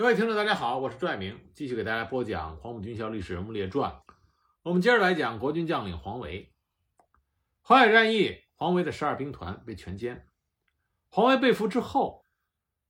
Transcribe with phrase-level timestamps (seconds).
[0.00, 3.92] 各位听众，大家好，我是朱爱明，继续给大家播讲《黄埔军校历史人物列传》。
[4.62, 6.54] 我们接着来讲国军将领黄维。
[7.60, 10.22] 淮海战役，黄维的十二兵团被全歼。
[11.10, 12.24] 黄维被俘之后，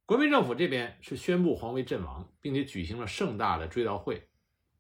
[0.07, 4.29] 国民政府这边是宣布黄维阵亡，并且举行了盛大的追悼会。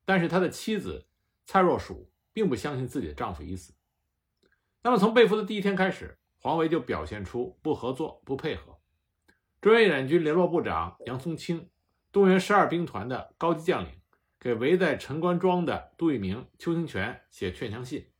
[0.04, 1.08] 但是他的妻子
[1.46, 3.74] 蔡若曙并不相信自己的丈夫已死。
[4.84, 8.78] 那么从被俘的第一天开始，黄维就表现出不合作、不配合。
[9.60, 11.68] 中原远军联络部长杨松青。
[12.12, 13.90] 动员十二兵团的高级将领
[14.40, 18.10] 给围在陈官庄的杜聿明、邱清泉写劝降信。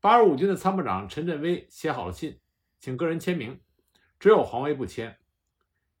[0.00, 2.38] 八十五军的参谋长陈振威写好了信，
[2.78, 3.60] 请个人签名，
[4.20, 5.18] 只有黄维不签。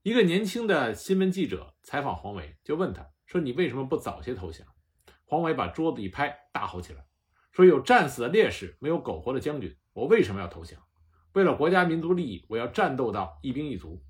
[0.02, 4.64] 一个年轻的新闻记者采访黄维，就问他说：“你为什么不早些投降？”
[5.26, 7.04] 黄维把桌子一拍，大吼起来，
[7.50, 10.80] 说：“有战死的烈士，没有苟活的将军，我为什么要投降？
[11.32, 14.00] 为了国家民族利益，我要战斗到一兵一卒。”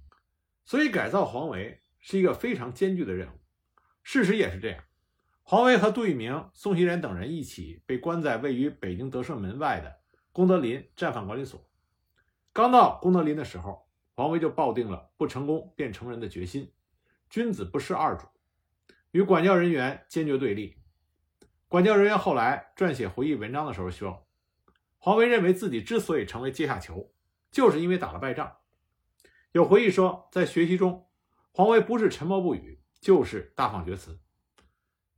[0.67, 1.81] 所以改造黄维。
[2.01, 3.39] 是一个非常艰巨的任务，
[4.03, 4.85] 事实也是这样。
[5.43, 10.01] 黄维和杜聿明、宋希濂等人一起被关在位于北京德胜门外的
[10.31, 11.69] 功德林战犯管理所。
[12.53, 16.71] 刚到功德林的时候，黄维就抱定了不成功便成仁的决心，
[17.31, 18.27] 君子不事二主，
[19.11, 20.77] 与管教人员坚决对立。
[21.67, 24.29] 管教人员后来撰写回忆文章的时候说，
[24.99, 27.13] 黄维认为自己之所以成为阶下囚，
[27.51, 28.57] 就是因为打了败仗。
[29.53, 31.08] 有回忆说，在学习中。
[31.53, 34.19] 黄维不是沉默不语，就是大放厥词。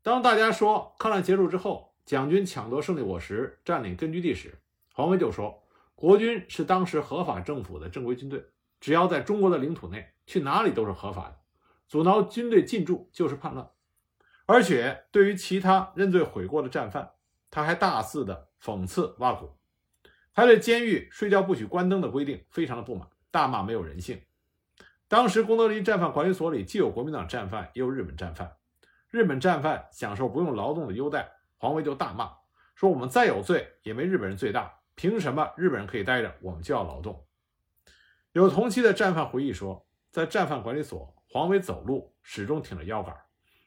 [0.03, 4.58] 当大家说抗战结束之后，蒋军抢夺胜利果实，占领根据地时，
[4.95, 5.62] 黄维就说
[5.95, 8.45] ：“国军是当时合法政府的正规军队，
[8.81, 11.39] 只要在中国的领土内，去哪里都是合法的。
[11.86, 13.70] 阻挠军队进驻就是叛乱。”
[14.47, 17.12] 而且对于其他认罪悔过的战犯，
[17.51, 19.51] 他还大肆的讽刺挖苦，
[20.33, 24.20] 他对监狱睡觉不许关灯的规定非常的不满，大骂没有人性。
[25.11, 28.56] 当时功德林战犯管理所里既有国民党战犯，也有日本战犯。
[29.08, 32.30] 日本战犯享受不用劳动的优待，黄维就大骂
[32.77, 37.27] 说：“我们再有罪，也没日本人罪大，凭什么日本人可以待着，我们就要劳动？”
[38.30, 43.13] 有同期的战犯回忆说，在战犯管理所，黄维走路始终挺着腰杆，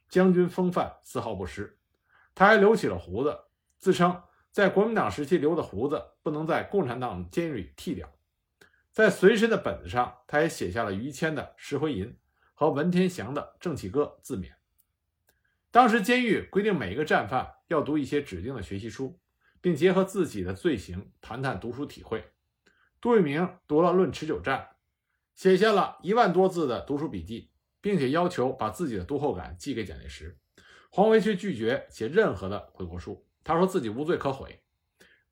[0.07, 1.77] 将军风范丝毫不失。
[2.33, 3.37] 他还留起了胡子，
[3.79, 8.09] 自称在国民党时期留的胡子不能在共产党监狱里剃掉。
[8.93, 12.05] 在随身的本子上，他也写下了于谦的《石灰吟》
[12.53, 14.51] 和文天祥的《正气歌》自勉。
[15.71, 19.19] 当时监狱规定，每一个战犯要读一些指定的学习书，
[19.59, 22.23] 并结合自己的罪行谈谈读书体会。
[23.01, 24.59] 杜聿明读了《论持久战》，
[25.33, 27.49] 写下了一万多字的读书笔记，
[27.81, 30.37] 并且要求把自己的读后感寄给蒋介石。
[30.91, 34.62] 黄维却拒绝写任何的悔过书，他说自己无罪可悔。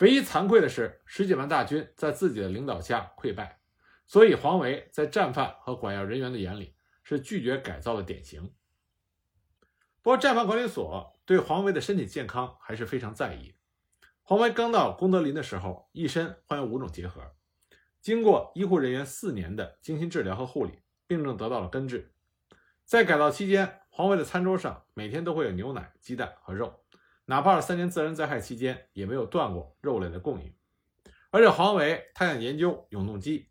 [0.02, 3.60] 唯一惭愧的是，十几万大军在自己的领导下溃败，
[4.08, 8.52] 所以黄维在战犯和管教人员的眼里是拒绝改造的典型。
[10.02, 13.54] 不过，战犯管理所对黄维的身体健康还是非常在意。
[14.24, 17.22] 黄维刚到功德林的时候，一身患有五种结核，
[18.02, 22.12] 经过医护人员四年的精心治疗和护理，病症得到了根治。
[22.86, 26.81] 在改造期间，黄维的餐桌上每天都会有牛奶、鸡蛋和肉。
[27.32, 30.54] 哪怕是三年自然灾害期间，也没有断过肉类的供应。
[31.30, 33.48] 而且黄维他想研究永动机，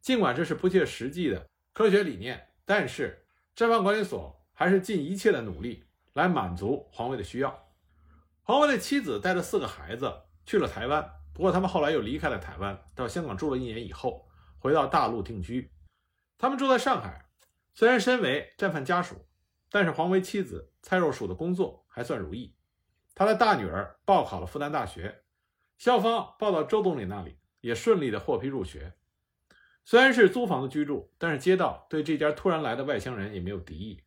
[0.00, 7.72] 尽管这是不切实际的科学理念，但是战犯管理所还是尽一切的努力来满足黄维的需要。
[8.42, 10.08] 黄维的妻子带着四个孩子
[10.46, 14.28] 去了台湾，不过他们后来又离开了台湾，到香港住了一年以后，
[14.60, 15.72] 回到大陆定居。
[16.38, 17.26] 他们住在上海，
[17.74, 19.26] 虽然身为战犯家属，
[19.68, 22.54] 但是黄维妻子蔡若鼠的工作还算如意。
[23.14, 25.22] 他的大女儿报考了复旦大学，
[25.78, 28.94] 校方报到周总理那里，也顺利的获批入学。
[29.84, 34.02] 虽然是租房子居住，但是街道对这家突然来的外乡人也没有敌意。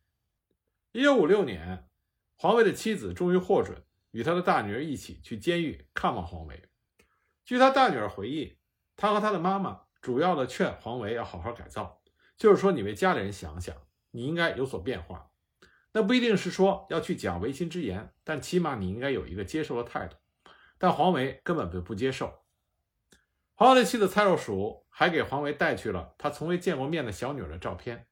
[0.92, 1.88] 一九五六年，
[2.36, 6.62] 黄维的妻子终于获准与他的大女儿一起去监狱看望黄维。
[7.44, 8.58] 据他大女儿回忆，
[8.96, 12.02] 他和他的妈妈主要的劝黄维要好好改造，
[12.36, 13.74] 就是说你为家里人想想，
[14.10, 15.30] 你应该有所变化。
[15.92, 20.16] 那不一定是说要去讲违心之言，但起码你应该有一个接受的态度。
[20.78, 22.32] 但黄维根本就不接受。
[23.54, 28.06] 黄维的妻子蔡若曙还给黄维带去了他从未见过面的小女儿的照片。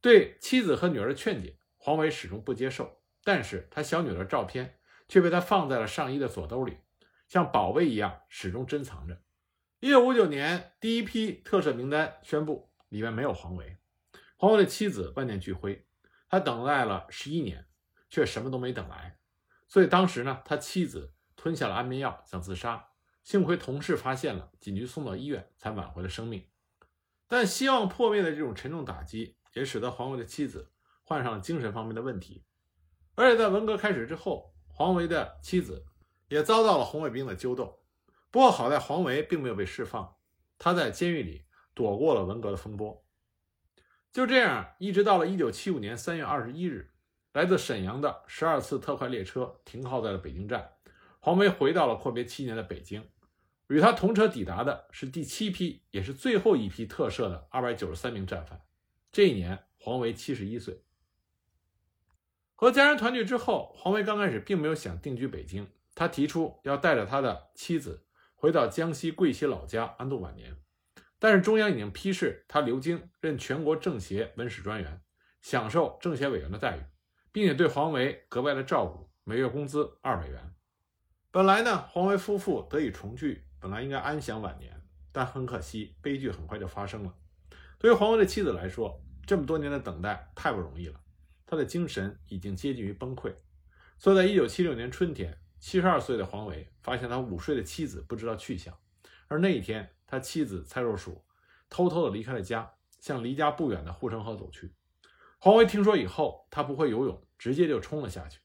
[0.00, 3.00] 对妻子和女儿的劝解，黄维始终不接受。
[3.24, 4.78] 但是他小女儿的照片
[5.08, 6.76] 却被他放在了上衣的左兜里，
[7.28, 9.20] 像宝贝一样始终珍藏着。
[9.80, 13.76] 一九五九年，第一批特赦名单宣布，里面没有黄维。
[14.36, 15.84] 黄维的妻子万念俱灰。
[16.32, 17.66] 他等待了十一年，
[18.08, 19.18] 却什么都没等来，
[19.68, 22.88] 所以当时呢，他妻子吞下了安眠药，想自杀。
[23.22, 26.48] 幸亏同事发现了，紧急送到医院，才挽回了生命。
[27.28, 32.46] 但希望破灭的这种沉重打击，也使得黄维的妻子患上了精神方面的问题，
[33.14, 35.84] 而且在文革开始之后，黄维的妻子
[36.28, 37.82] 也遭到了红卫兵的揪斗。
[38.30, 40.16] 不过好在黄维并没有被释放，
[40.58, 41.44] 他在监狱里
[41.74, 43.04] 躲过了文革的风波。
[44.12, 46.90] 就这样，一直到了1975年3月21日，
[47.32, 50.72] 来自沈阳的十二次特快列车停靠在了北京站，
[51.18, 53.08] 黄维回到了阔别七年的北京。
[53.68, 58.60] 与他同车抵达的是第七批，也是最后一批特赦的二百九十三名战犯。
[59.10, 60.82] 这一年，黄维七十一岁。
[62.54, 68.04] 和家人团聚之后，黄维刚开始并没有想定居北京，他提出要带着他的妻子
[68.34, 70.54] 回到江西贵溪老家安度晚年。
[71.22, 75.00] 但是中央已经批示他留京任全国政协文史专员，
[75.40, 76.80] 享受政协委员的待遇，
[77.30, 80.52] 并且对黄维格外的照顾，每月工资二百元。
[81.30, 83.44] 本来呢，黄维夫妇得以重聚。
[83.60, 84.82] 本来应该安享晚年，
[85.12, 87.14] 但很可惜，悲剧很快就发生了。
[87.78, 90.98] 对于黄维的妻子来说，这么多年的等待太不容易了，
[91.46, 93.32] 他的精神已经接近于崩溃。
[93.96, 98.76] 所以在1976年春天，七十二岁的黄维发现他午睡的妻子不知道去向，
[99.28, 101.24] 而那一天，他妻子蔡若鼠
[101.70, 102.70] 偷偷的离开了家，
[103.00, 104.74] 向离家不远的护城河走去。
[105.38, 108.38] 黄维听说以后，他不会游泳，直接就冲了下去，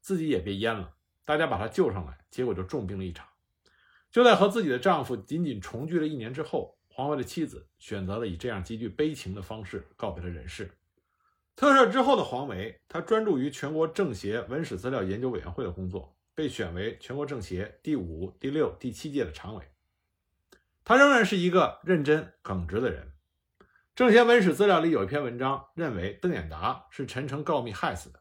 [0.00, 0.94] 自己也被淹了。
[1.24, 3.24] 大家把他救上来，结果就重病了一场。
[4.10, 10.72] 就在和自己的丈夫仅仅重聚了一年之后，黄维的妻子选择了以这样极具悲情的方式告别了人世。
[11.54, 19.64] 特赦之后的黄维，他专注于全国政协文史资料研究委员会的工作，被选为全国政协第五、第六、第七届的常委。
[20.84, 23.12] 他仍然是一个认真耿直的人。
[23.94, 28.20] 政协文史资料里有一篇文章，认为邓演达是陈诚告密害死的。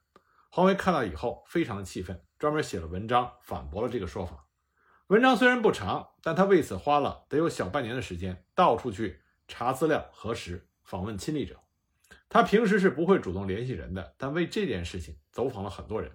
[0.50, 4.46] 黄维看到以后非常的气愤，专门写了文章反驳了这个说法。
[5.08, 11.60] 文章虽然不长，但他为此花了得有小半年的时间，到处去查资料、核实、访问亲历者。
[12.28, 16.12] 他平时是不会主动联系人的，但为这件事情走访了很多人，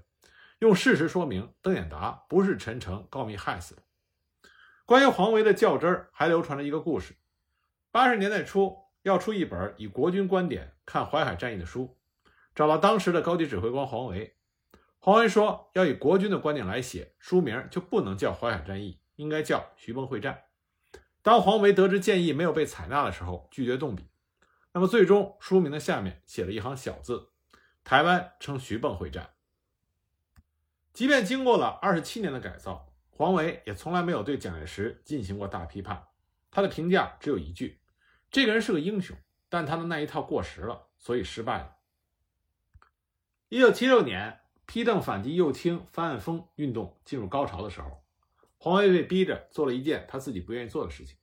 [0.61, 3.83] 用事实说明邓演达不是陈诚告密害死的。
[4.87, 7.17] 关于黄维的较真儿，还流传着一个故事：
[7.91, 11.99] 八十年代初要出一本以国军观点看淮海战役的书，
[12.55, 14.37] 找到当时的高级指挥官黄维。
[15.01, 20.45] 黄维说：“要以国军的观点来写，书名就不能叫淮海战役，应该叫徐蚌会战。”
[21.21, 24.07] 当黄维得知建议没有被采纳的时候，拒绝动笔。
[24.73, 27.31] 那么，最终书名的下面写了一行小字
[27.83, 29.31] ：“台湾称徐蚌会战。”
[30.95, 36.07] 即便经过了二十七年的改造，黄维也从来没有对蒋介石进行过大批判。
[36.51, 37.81] 他的评价只有一句
[38.31, 39.17] ：“这个人是个英雄，
[39.49, 41.77] 但他的那一套过时了，所以失败了。”
[43.49, 44.41] 一九七六年。
[44.69, 48.03] 批邓反击右倾翻案风运动进入高潮的时候，
[48.59, 51.17] 黄维被逼着做了一件他自己不愿意做的事情。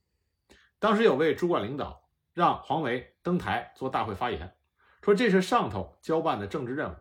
[0.78, 4.56] 当时有位主管领导让黄维登台做大会发言，
[5.02, 6.94] 说这是上头交办的政治任务。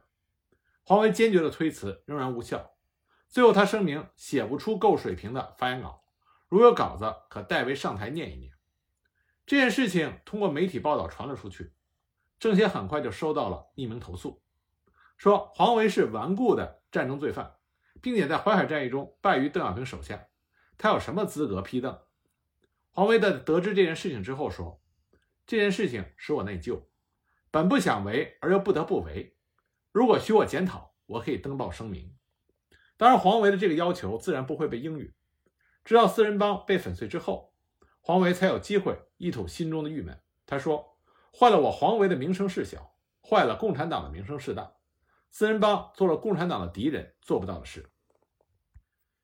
[0.84, 2.73] 黄维坚决的推辞，仍然无效。
[3.34, 6.04] 最后他声明写不出够水平的发言稿，
[6.50, 8.54] 如有稿子可代为上台念一念。
[9.48, 11.74] 这件事情通过媒体报道传了出去，
[12.38, 14.44] 政协很快就收到了匿名投诉。
[15.18, 17.56] 说黄维是顽固的战争罪犯，
[18.04, 20.28] 并且在淮海战役中败于邓小平手下，
[20.78, 22.00] 他有什么资格批邓？
[22.92, 24.80] 黄维在得知这件事情之后说
[25.48, 26.84] ：“这件事情使我内疚，
[27.50, 29.36] 本不想为而又不得不为。
[29.92, 32.16] 如果许我检讨，我可以登报声明。”
[32.98, 35.14] 当然，黄维的这个要求自然不会被应允。
[35.84, 37.54] 直到四人帮被粉碎之后，
[38.00, 40.22] 黄维才有机会一吐心中的郁闷。
[40.46, 40.98] 他说
[41.38, 44.74] ：“坏了我黄维的名声事小，坏了共产党的名声事大。”
[45.32, 47.90] 四人帮做了共产党的敌人做不到的事。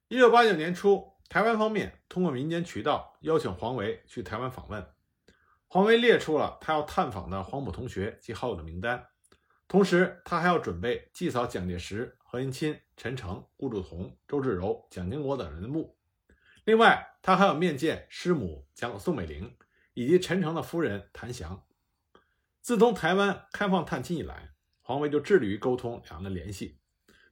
[0.07, 4.85] 一九八九年初，台湾方面通过民间渠道邀请黄维去台湾访问。
[5.67, 9.05] 黄维列出了他要探访的黄埔同学及好友的名单，
[9.67, 15.95] 同时他还要准备祭扫蒋介石、何应钦、陈诚、顾祝同、周至柔、蒋经国等人的墓。
[16.65, 19.55] 另外，他还要面见师母蒋宋美龄
[19.93, 21.63] 以及陈诚的夫人谭祥。
[22.59, 26.77] 自从台湾开放探亲以来，黄维就致力于沟通两人的联系，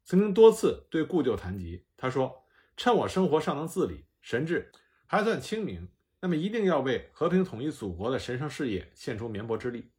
[0.06, 1.86] 曾经多次对故旧谈及。
[1.98, 2.46] 他说
[2.78, 4.72] ：“趁我生活尚能自理，神志
[5.06, 5.90] 还算清明，
[6.22, 9.92] 那么一定要为和平统一祖国的神圣事业献出绵薄之力。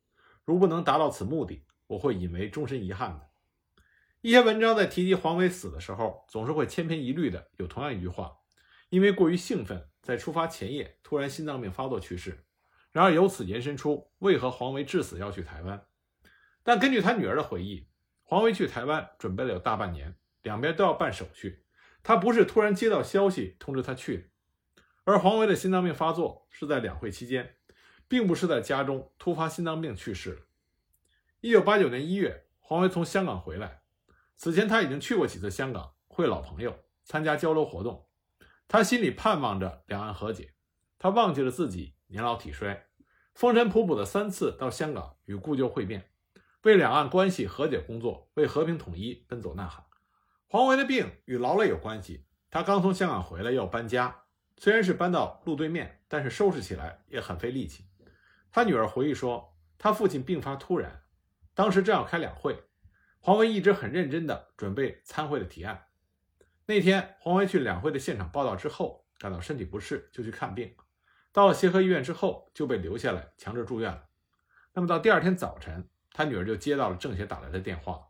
[0.47, 3.28] 如不能达到此目的，我会引为终身遗憾的。”
[4.21, 8.37] 一些文章在提及黄维死的时候，总是会千篇一律的有同样一句话
[8.91, 12.45] ：“因为过于兴奋，在出发前夜突然心脏病发作去世。”
[12.91, 15.87] 然而由此延伸出为何黄维至死要去台湾。
[16.65, 17.87] 但根据他女儿的回忆，
[18.23, 21.65] 黄维去台湾准备了有大半年，两边都要办手续。
[22.03, 24.33] 他不是突然接到消息通知他去，
[25.05, 27.57] 而黄维的心脏病发作是在两会期间，
[28.09, 30.49] 并不是在家中突发心脏病去世。
[31.41, 33.83] 一九八九年一月，黄维从香港回来。
[34.39, 36.73] 此前他已经去过几次香港，会老朋友，
[37.05, 38.07] 参加交流活动。
[38.69, 40.55] 他心里盼望着两岸和解，
[40.97, 42.87] 他忘记了自己年老体衰，
[43.35, 46.13] 风尘仆仆的三次到香港与故旧会面，
[46.63, 49.85] 为两岸关系和解工作，为和平统一奔走呐喊。
[50.47, 54.23] 黄维的病与劳累有关系，他刚从香港回来要搬家，
[54.57, 57.87] 虽然是搬到路对面，但是收拾起来也很费力气。
[58.53, 61.03] 他女儿回忆说，他父亲病发突然，
[61.55, 62.68] 当时正要开两会，
[63.21, 65.87] 黄维一直很认真地准备参会的提案。
[66.67, 70.75] 那天，黄维去两会的现场报道之后，感到身体不适，就去看病。
[71.33, 74.09] 到了协和医院之后，就被留下来强制住院了。
[74.73, 78.01] 那么到第二天早晨，他女儿就接到了政协打来的电话，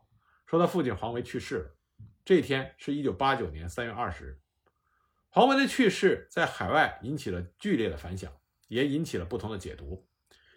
[0.45, 1.75] 说他父亲黄维去世了。
[2.23, 4.41] 这一天是一九八九年三月二十日。
[5.29, 8.31] 黄维的去世在海外引起了剧烈的反响，
[8.67, 10.07] 也引起了不同的解读。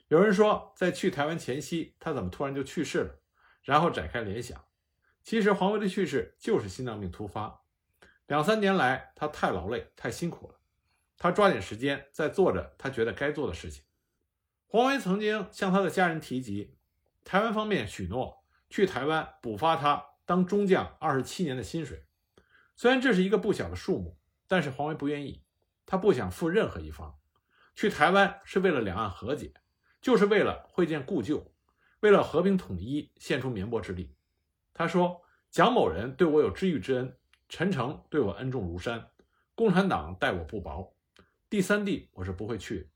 [0.08, 3.21] 有人说，在去台湾前夕，他怎么突然就去世了？
[3.62, 4.64] 然后展开联想，
[5.22, 7.62] 其实黄维的去世就是心脏病突发。
[8.26, 10.54] 两三年来，他太劳累，太辛苦了。
[11.18, 13.84] 他抓紧时间在做着他觉得该做的事情。
[14.66, 16.76] 黄维曾经向他的家人提及，
[17.24, 22.06] 台湾方面许诺去台湾补发他当中将二十七年的薪水。
[22.74, 25.44] 虽然这是一个不小的数目，但是黄维不愿意。
[25.84, 27.18] 他不想负任何一方。
[27.74, 29.52] 去台湾是为了两岸和解，
[30.00, 31.51] 就是为了会见故旧，
[32.02, 34.14] 为了和平统一献出绵薄之力。
[34.74, 37.16] 他说：“蒋某人对我有知遇之恩。”
[37.48, 39.10] 陈诚对我恩重如山，
[39.54, 40.96] 共产党待我不薄，
[41.50, 42.90] 第三地我是不会去。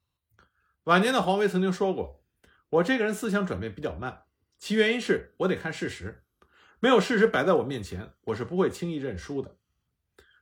[0.84, 2.25] 晚年的黄维曾经说过
[2.70, 4.22] ：“我这个人思想转变比较慢，
[4.58, 6.25] 其原因是我得看事实，
[6.80, 9.58] 没有事实摆在我面前，我是不会轻易认输的。”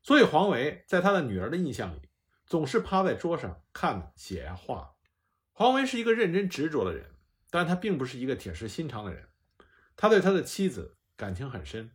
[0.05, 2.03] 所以黄维在他的女儿的印象里，
[2.47, 4.95] 总是趴在桌上看写呀画。
[5.53, 7.14] 黄维是一个认真执着的人，
[7.55, 9.29] 但他并不是一个铁石心肠的人。
[9.97, 11.93] 他对他的妻子感情很深，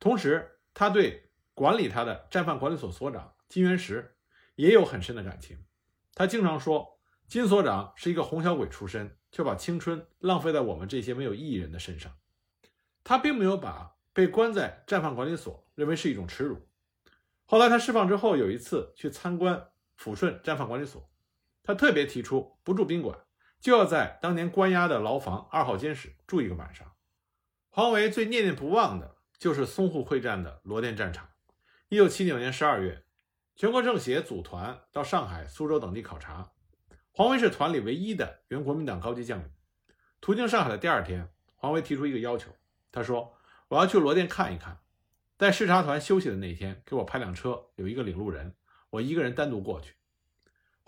[0.00, 1.22] 同时他对。
[1.54, 4.14] 管理他的战犯管理所所长金元石
[4.56, 5.64] 也有很深的感情，
[6.12, 12.12] 他经常说金所长是一个红小鬼出身，却把青春浪费在我们这些没有意义人的身上。
[13.02, 16.68] 他并没有把被关在战犯管理所认为是一种耻辱。
[17.46, 21.08] 后来他释放之后，有一次去参观抚顺战犯管理所，
[21.62, 23.18] 他特别提出不住宾馆，
[23.60, 26.92] 就要在当年关押的牢房二号监室住一个晚上。
[27.68, 31.28] 黄维最念念不忘的就是淞沪会战的罗店战场。
[31.88, 33.04] 一九七九年十二月，
[33.54, 36.52] 全国政协组团到上海、苏州等地考察。
[37.12, 39.50] 黄维是团里唯一的原国民党高级将领。
[40.20, 42.50] 途经上海的第二天，黄维提出一个要求，
[42.92, 43.36] 他说
[43.68, 44.78] ：“我要去罗店看一看，
[45.38, 48.54] 在视察团休息的那天，给我派辆车，有一个领路人，
[48.90, 49.94] 我一个人单独过去。”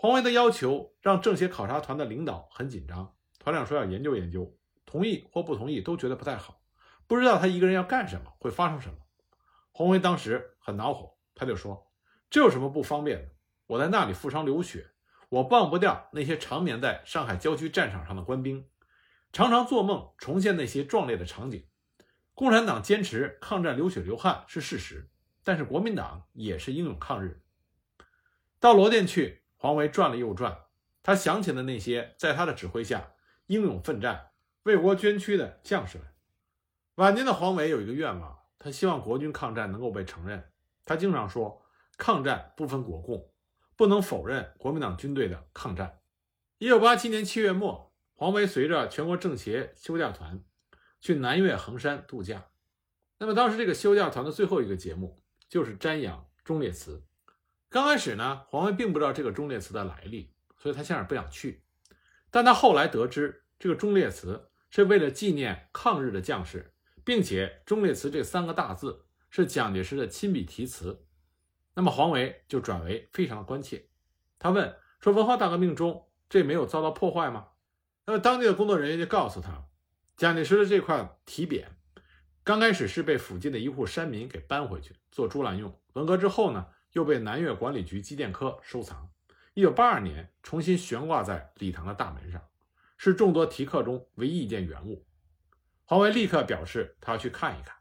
[0.01, 6.61] 黄维的要求让政协考察团的领导很紧张，团长说要研究研究，同意或不同意都觉得不太好，
[7.05, 8.95] 不知道他一个人要干什么，会发生什么。
[9.73, 11.91] 黄维当时很恼火，他就说
[12.31, 13.29] ：“这有什么不方便的？
[13.67, 14.89] 我在那里负伤流血，
[15.27, 18.69] 我忘不掉那些长眠在上海郊区战场上的官兵，
[19.33, 21.67] 常常做梦重现那些壮烈的场景。
[22.33, 25.11] 共产党坚持抗战流血流汗是事实，
[25.43, 27.43] 但是国民党也是英勇抗日。”
[28.61, 30.57] 到罗店去，黄维转了又转，
[31.03, 33.11] 他想起了那些在他的指挥下
[33.45, 34.31] 英勇奋战、
[34.63, 36.07] 为国捐躯的将士们。
[36.95, 38.39] 晚年的黄维有一个愿望。
[38.61, 40.51] 他希望国军抗战能够被承认。
[40.83, 41.61] 他经常说
[41.97, 43.31] ：“抗战不分国共，
[43.77, 45.99] 不能否认国民党军队的抗战。”
[46.59, 50.43] 一九八七年七月末，黄维随着全国政协休假团
[50.99, 52.47] 去南岳衡山度假。
[53.17, 57.01] 那么当时这个休假团的最后一个节目就是瞻仰忠烈祠。
[57.69, 61.63] 刚开始呢，黄维并不知道这个忠烈祠的来历，所以他先是不想去。
[62.31, 66.73] 但他后来得知，这个忠烈祠是为了纪念抗日的将士。
[67.05, 71.07] 并且“忠烈祠”这三个大字是蒋介石的亲笔题词，
[71.73, 73.87] 那么黄维就转为非常的关切。
[74.37, 77.47] 他问说：“文化大革命中这没有遭到破坏吗？”
[78.05, 79.65] 那么当地的工作人员就告诉他，
[80.17, 81.65] 蒋介石的这块题匾
[82.43, 89.09] 刚开始是被附近的一户山民给搬回去做猪栏用，文革之后呢，又被南岳管理局机电科收藏。
[89.53, 92.41] 一九八二年重新悬挂在礼堂的大门上，
[92.97, 95.05] 是众多题刻中唯一一件原物。
[95.85, 97.75] 黄维立刻表示，他要去看一看。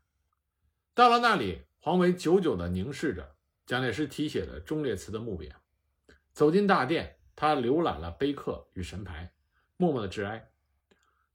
[0.95, 3.37] 到了那里，黄维久久地凝视着
[3.67, 5.53] 蒋介石题写的忠烈祠的墓匾。
[6.33, 9.33] 走进大殿，他浏览了碑刻与神牌，
[9.77, 10.51] 默默的致哀。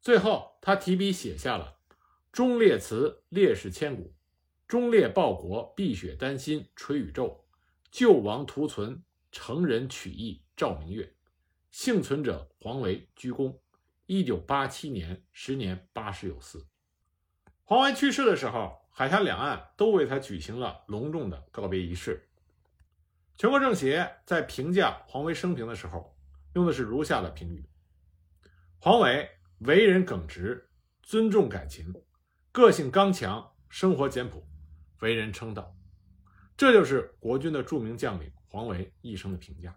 [0.02, 1.78] 最后，他提笔写下了
[2.34, 4.14] “忠烈祠烈士千古，
[4.68, 7.43] 忠烈报国碧血丹心垂宇宙，
[7.94, 11.14] 救亡图存成人取义照明月，
[11.70, 13.56] 幸存者黄维鞠躬。”
[14.08, 16.66] 一九八七年，时年八十有四。
[17.62, 22.28] 黄维去世的时候，海峡两岸都为他举行了隆重的告别仪式。
[23.38, 26.18] 全国政协在评价黄维生平的时候，
[26.56, 27.64] 用的是如下的评语：
[28.80, 30.68] 黄维为人耿直，
[31.04, 31.94] 尊重感情，
[32.52, 34.44] 个性刚强，生活简朴，
[35.02, 35.76] 为人称道。
[36.56, 39.76] 这就是国军的著名将领黄维一生的评价。